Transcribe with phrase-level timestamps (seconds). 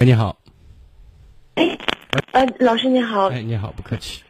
[0.00, 0.38] 哎，你好。
[1.56, 1.76] 哎，
[2.30, 3.30] 呃，老师你好。
[3.30, 4.22] 哎，你好，不客气。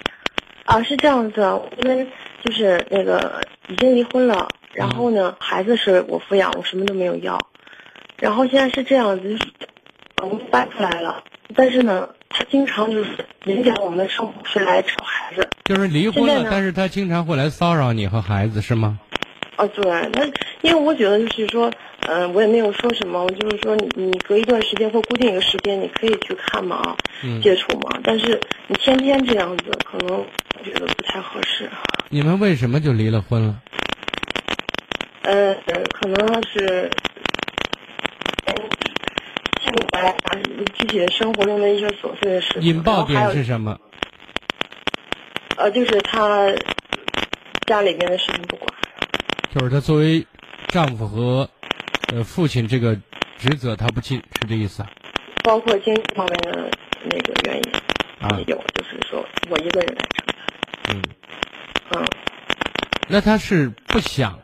[0.65, 1.43] 啊，是这样子，
[1.83, 2.07] 因为
[2.43, 7.51] 就是那个已经离婚了，然后呢，孩子是我抚养，我什么都没有要。
[8.17, 9.39] 然后现在是这样子，
[10.23, 11.23] 我们搬出来了，
[11.55, 15.51] 但是呢，他经常就是影响我们的生活，是来吵孩子。
[15.67, 18.99] 就是离婚了，但是他经常会来骚扰你和孩子，是吗？
[19.59, 20.25] 哦，对，那
[20.63, 21.71] 因为我觉得就是说。
[22.11, 26.97] 嗯，我也没有说什么，我就是说你你隔一段时间或固定一个时间，你可以去看嘛啊，
[27.43, 28.01] 接触嘛。
[28.03, 31.69] 但是你天天这样子，可能我觉得不太合适。
[32.09, 33.61] 你们为什么就离了婚了？
[35.23, 35.55] 呃，
[35.93, 36.91] 可能是，
[40.77, 42.63] 具体的生活中的一些琐碎的事情。
[42.63, 43.79] 引爆点是什么？
[45.59, 46.55] 呃，就是他
[47.67, 48.78] 家里面的事情不管。
[49.59, 50.25] 就是他作为
[50.69, 51.51] 丈夫和。
[52.11, 52.97] 呃，父亲这个
[53.37, 54.89] 职责他不尽，是这意思啊？
[55.43, 56.71] 包括经济方面的
[57.05, 57.63] 那个原因
[58.19, 60.37] 啊，有，就是说我一个人来承担。
[60.89, 61.03] 嗯
[61.91, 62.07] 嗯，
[63.09, 64.41] 那他是不想、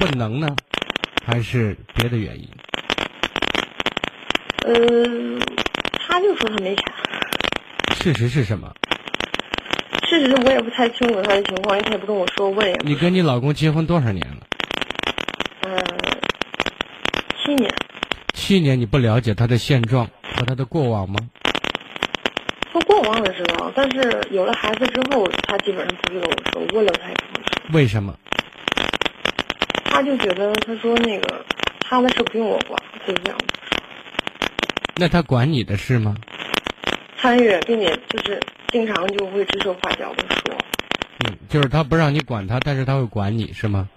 [0.00, 0.48] 不能呢，
[1.24, 2.48] 还是别的原因？
[4.64, 5.40] 嗯，
[5.92, 6.84] 他就说他没钱。
[7.94, 8.74] 事实是什么？
[10.08, 12.74] 事实我也不太清楚他的情况，因为他也不跟我说，我也。
[12.82, 14.36] 你跟你老公结婚多少年了？
[17.44, 17.74] 七年，
[18.34, 21.18] 七年你不了解他的现状和他的过往吗？
[22.72, 27.62] 他过往我知道，但是有了孩子之后，他基本上不会跟我说，问了他也不会说。
[27.72, 28.14] 为什么？
[29.84, 31.44] 他就觉得他说那个
[31.80, 33.78] 他的事不用我管，他就这样说。
[34.96, 36.14] 那他管你的事吗？
[37.20, 38.40] 参与，并且就是
[38.72, 40.54] 经常就会指手画脚的说。
[41.26, 43.88] 嗯，就是他不让你管他，但是他会管你是吗？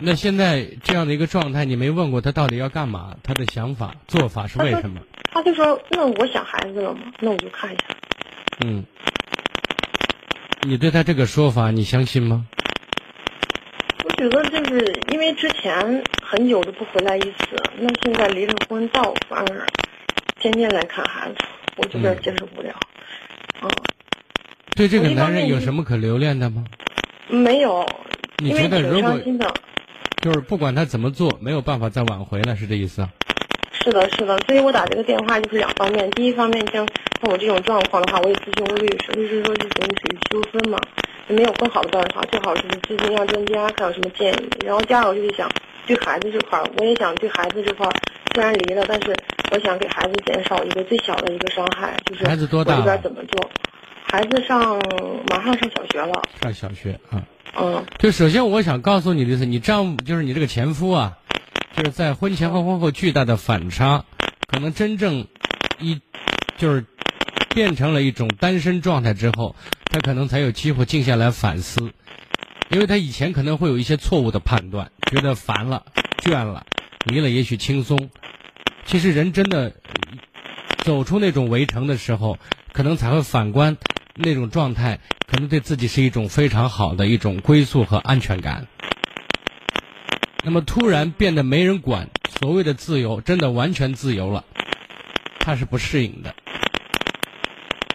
[0.00, 3.16] 那现在这样的一个状态，你没问过他到底要干嘛？
[3.24, 5.00] 他的想法、做法是为什么？
[5.32, 7.82] 他就说：“那我想孩子了嘛，那我就看一下。”
[8.64, 8.84] 嗯，
[10.62, 12.46] 你对他这个说法，你相信吗？
[14.04, 19.66] 我觉得就是因为之前很久都不回来一次，那现在离了婚，倒反而
[20.40, 21.36] 天天来看孩子，
[21.76, 22.74] 我有点接受不了。
[23.62, 23.68] 嗯，
[24.76, 26.64] 对这个男人有什么可留恋的吗？
[27.28, 27.86] 没有，
[28.38, 29.18] 你觉得如果？
[30.20, 33.08] 就是不管他怎么做，没有办法再挽回了，是这意思？
[33.72, 34.36] 是的，是的。
[34.46, 36.10] 所以我打这个电话就是两方面。
[36.10, 36.84] 第一方面，像
[37.20, 40.78] 像我这种状况的话，我也咨询过律师，律师说是属于属于纠纷嘛，
[41.28, 44.48] 也没有更好的办法，最好就是咨询一下专家，看有什么建议。
[44.64, 45.48] 然后第二，个就是想
[45.86, 47.92] 对孩子这块儿，我也想对孩子这块儿，
[48.34, 49.14] 虽然离了，但是
[49.50, 52.76] 我想给孩子减少一个最小的一个伤害，就是孩子多大？
[52.76, 53.50] 这边怎么做？
[54.04, 54.78] 孩子上
[55.28, 56.22] 马上上小学了。
[56.40, 57.22] 上小学啊。
[57.60, 61.18] 嗯，就首先我想告诉你的是，你丈夫就是你这个前夫啊，
[61.74, 64.04] 就是在婚前和婚后巨大的反差，
[64.46, 65.26] 可能真正
[65.80, 66.00] 一
[66.56, 66.84] 就是
[67.54, 69.56] 变成了一种单身状态之后，
[69.86, 71.90] 他可能才有机会静下来反思，
[72.70, 75.84] 因为他以前可能会有一些错误的判断，觉得烦了、
[76.22, 76.64] 倦了，
[77.06, 78.10] 离了也许轻松，
[78.88, 79.74] 其实人真的
[80.78, 82.38] 走出那种围城的时候，
[82.72, 83.76] 可能才会反观
[84.14, 84.98] 那种状态。
[85.26, 88.66] 可能对自己是一种非常好的一种归宿和安全感。
[90.42, 92.08] 那么突然变得没人管，
[92.40, 94.46] 所谓的自由真的完全自由了，
[95.38, 96.34] 他是不适应的。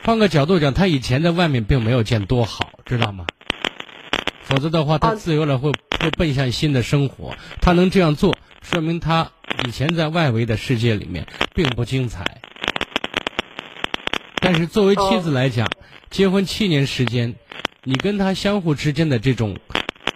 [0.03, 3.25] 换个角度讲，他以前在外面并没有见多好，知道吗？
[4.43, 7.35] 否则的话，他自由了会会奔向新的生活。
[7.61, 9.31] 他能这样做，说明他
[9.65, 12.41] 以前在外围的世界里面并不精彩。
[14.35, 15.69] 但是作为妻子来讲，
[16.09, 17.35] 结婚七年时间，
[17.83, 19.57] 你跟他相互之间的这种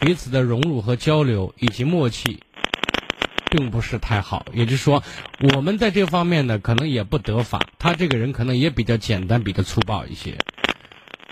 [0.01, 2.43] 彼此的融入和交流以及默契，
[3.49, 4.45] 并不是太好。
[4.53, 5.01] 也就是说，
[5.53, 7.65] 我们在这方面呢，可能也不得法。
[7.79, 10.37] 他这个人可能也比较简单，比较粗暴一些，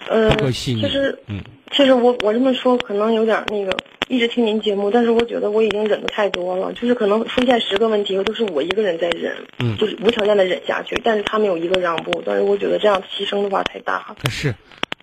[0.09, 0.51] 呃。
[0.51, 3.77] 其实，嗯，其实我我这么说可能有点那个，
[4.07, 6.73] 一直听您节目，但是我觉得我已经忍的太多了。
[6.73, 10.99] 就是可能出现十个问题，都是我一个人在忍，嗯，就是无条件的忍下去。
[11.03, 14.15] 但是他们有一个让步，但是我觉得这样牺牲的话太大了。
[14.29, 14.55] 是。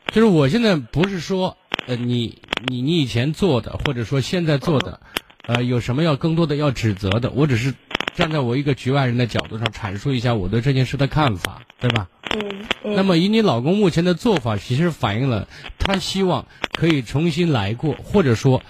[0.09, 1.57] 就是我现在不是说，
[1.87, 5.01] 呃，你你你以前做的，或者说现在做的，
[5.47, 7.31] 呃，有什么要更多的要指责的？
[7.31, 7.73] 我只是
[8.15, 12.09] 站在我一个局外人的角度上阐述一下我对这件事的看法，对吧？
[12.35, 12.95] 嗯。
[12.97, 15.49] 那么以你老公目前的做法，其实反映了
[15.79, 18.63] 他希望可以重新来过，或者说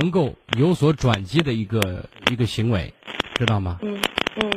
[0.00, 2.92] 能够有所转机的一个一个行为，
[3.34, 3.78] 知道吗？
[3.82, 3.98] 嗯
[4.42, 4.50] 嗯。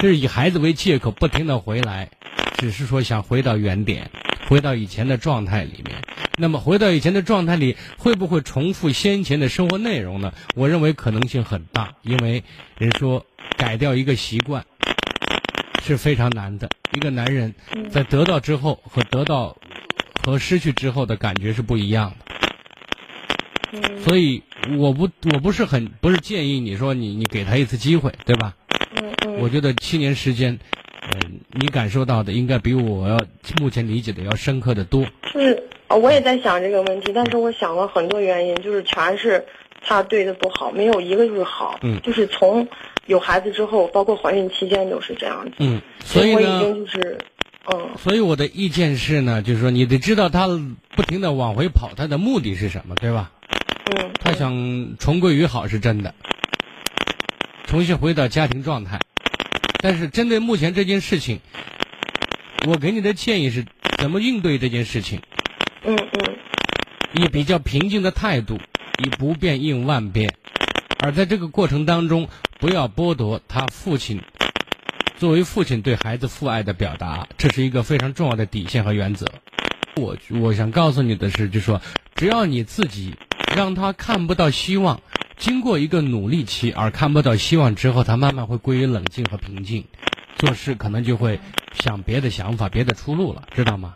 [0.00, 2.10] 就是以孩子为借口，不停的回来，
[2.58, 4.10] 只是说想回到原点。
[4.48, 6.00] 回到以前的状态里面，
[6.36, 10.32] 那么回到以前的状态里，会不会重复先前的生活内容呢？
[10.54, 12.44] 我认为可能性很大，因为
[12.78, 14.64] 人说改掉一个习惯
[15.82, 16.70] 是非常难的。
[16.96, 17.54] 一个男人
[17.90, 19.54] 在得到之后和得到
[20.24, 22.36] 和失去之后的感觉是不一样的。
[23.72, 24.42] 嗯所以
[24.78, 28.54] 我不我不是很不是建议你说你你给他一次机会，对吧？
[28.94, 30.58] 嗯嗯，我觉得七年时间，
[31.12, 33.20] 嗯、你感受到的应该比我要
[33.60, 35.04] 目前理解的要深刻的多。
[35.34, 39.44] 就是呃我也在想这个问题，但是我想了很多原因，就是全是
[39.82, 41.78] 他对的不好，没有一个就是好。
[41.82, 42.66] 嗯就是从
[43.06, 45.52] 有孩子之后，包括怀孕期间都是这样子。
[45.58, 47.18] 嗯，所以我已呢，经就是，
[47.72, 50.46] 嗯所以我的意见是呢，就是说你得知道他
[50.94, 53.30] 不停的往回跑，他的目的是什么，对吧？
[53.86, 56.12] 嗯，他想重归于好是真的，
[57.66, 58.98] 重新回到家庭状态。
[59.80, 61.38] 但是针对目前这件事情，
[62.66, 63.64] 我给你的建议是
[63.98, 65.20] 怎么应对这件事情，
[65.84, 66.34] 嗯嗯
[67.12, 68.58] 以比较平静的态度，
[68.98, 70.34] 以不变应万变。
[70.98, 72.28] 而在这个过程当中，
[72.58, 74.20] 不要剥夺他父亲
[75.18, 79.26] 作为父亲对孩子父爱的表达，这是一个非常重要的底线和原则。
[79.96, 81.80] 我我想告诉你的是，就说
[82.14, 83.14] 只要你自己
[83.54, 85.00] 让他看不到希望，
[85.36, 89.84] 经过一个努力期而看不到希望之后，他慢慢会归于冷静和平静，
[90.36, 91.40] 做事可能就会
[91.72, 93.94] 想别的想法、别的出路了，知道吗？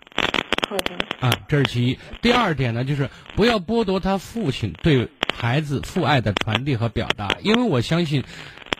[0.70, 1.98] 好的，啊，这是其一。
[2.22, 8.22] 第二点呢，就是不要剥夺他父亲对孩子父爱的传递和表达，因为我相信，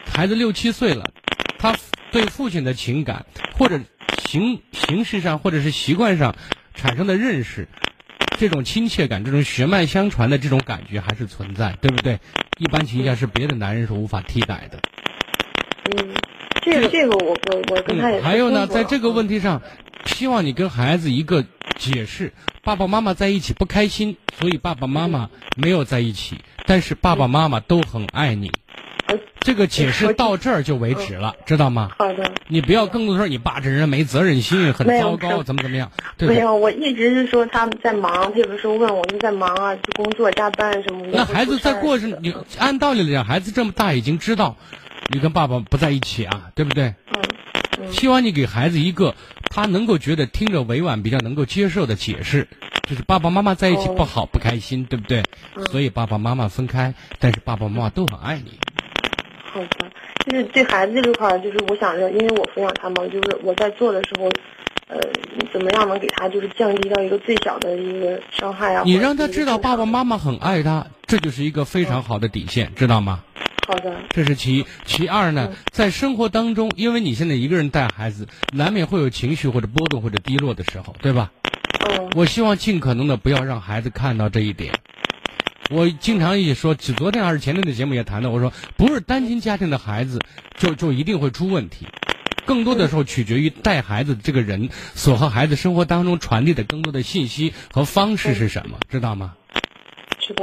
[0.07, 1.11] 孩子六七岁了，
[1.59, 1.75] 他
[2.13, 3.27] 对父亲的情感
[3.59, 3.81] 或者
[4.23, 6.37] 形形式上或者是习惯上
[6.77, 7.67] 产生的认识，
[8.39, 12.21] 这种亲切感、这种血脉相传的这种感觉还是存在，对不对？
[12.59, 14.79] 一般情况下是别的男人是无法替代的。
[15.97, 16.15] 嗯，
[16.63, 19.61] 这个这个我我我跟他也嗯，还有呢，在这个，问题上，
[20.07, 21.45] 希望你跟孩子一个
[21.81, 22.33] 解释：
[22.63, 26.37] 爸爸妈妈在一起不开心，所以爸爸妈妈没有在一起，
[26.67, 28.53] 但是爸爸妈妈都很爱你。
[29.07, 31.91] 呃这个解释到这儿就为止了，知道吗？
[31.99, 32.31] 好的。
[32.47, 36.29] 你不要更多说你爸这人没责任心，很糟糕，怎么怎么样，对？
[36.29, 41.13] 没有，我一直是说他们在忙，他有的时候问我们在忙啊，就工作加班什么的。
[41.15, 44.57] 那孩子在过程程，你按道理来讲，孩子这么大已经知道
[45.09, 46.95] 你跟爸爸不在一起啊，对不对？
[47.91, 49.15] 希望你给孩子一个
[49.51, 52.47] 他能够觉得听着委婉、比较能够接受的解释，
[52.89, 55.23] 就是爸爸妈妈在一起哦不好、不开心，对不对？
[55.57, 58.59] 嗯所以爸爸妈妈分开，但是爸爸妈妈都很爱你。
[59.53, 59.91] 好的，
[60.25, 64.31] 就是对孩子这块儿，就是我想着，因为我抚养他嘛，就是我在做的时候，
[64.87, 65.01] 呃，
[65.53, 68.83] 怎么样能给他就是降低到一个最小的一个伤害啊？
[68.85, 73.25] 你让他知道爸爸妈妈很爱他，这就是一个非常好的底线，知道吗？
[73.71, 74.67] 好的，这是其一。
[74.85, 81.31] 其二嗯呢，在生活当中，因为你现在一个人带孩子，难免会有情绪或者波动或者低落的时候，对吧？
[81.89, 84.75] 嗯我希望尽可能的不要让孩子看到这一点。
[85.71, 90.19] 我经常也说，只昨天还是前天的节目也谈到，我说不是单亲家庭的孩子
[90.59, 91.87] 就就一定会出问题，
[92.45, 99.35] 更多的时候取决于带孩子的这个人所和孩子生活当中传递的更多的信息和方式是什么，知道吗？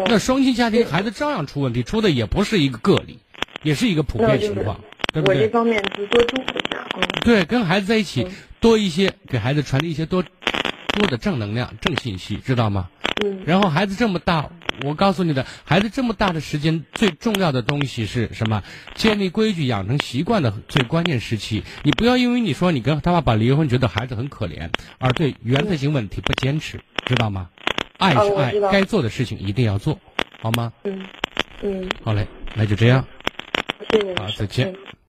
[0.08, 3.20] 那双亲家庭孩子照样出问题，出的也不是一个个例，
[3.64, 4.80] 也是一个普遍情况，
[5.14, 5.36] 对不对？
[5.36, 10.24] 我这方面就多注意一下，嗯对，跟孩子在一起嗯多一些，给孩子传递一些多
[10.94, 12.90] 多的正能量、正信息，知道吗？
[13.24, 14.50] 嗯然后孩子这么大，
[14.84, 18.62] 我告诉你的，孩子这么大的时间，最重要的东西是什么？
[18.94, 21.64] 建立规矩、养成习惯的最关键时期。
[21.82, 27.50] 你不要因为你说你跟他爸爸离婚，觉得孩子很可怜，而对原则性问题不坚持，知道吗？
[27.98, 30.00] 爱是爱该做的事情一定要做，
[30.42, 30.72] 好吗？
[30.84, 31.06] 嗯
[31.62, 33.06] 嗯，好嘞，那就这样。
[34.18, 34.72] 好再见。
[34.72, 34.76] 嗯